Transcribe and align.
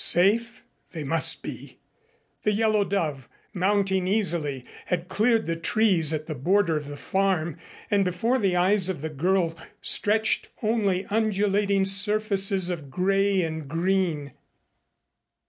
Safe? 0.00 0.62
They 0.92 1.02
must 1.02 1.42
be. 1.42 1.78
The 2.44 2.52
Yellow 2.52 2.84
Dove, 2.84 3.28
mounting 3.52 4.06
easily, 4.06 4.64
had 4.86 5.08
cleared 5.08 5.46
the 5.46 5.56
trees 5.56 6.12
at 6.12 6.26
the 6.28 6.36
border 6.36 6.76
of 6.76 6.86
the 6.86 6.96
farm 6.96 7.56
and 7.90 8.04
before 8.04 8.38
the 8.38 8.54
eyes 8.54 8.88
of 8.88 9.00
the 9.00 9.10
girl 9.10 9.56
stretched 9.82 10.50
only 10.62 11.04
undulating 11.06 11.84
surfaces 11.84 12.70
of 12.70 12.92
gray 12.92 13.42
and 13.42 13.66
green. 13.66 14.34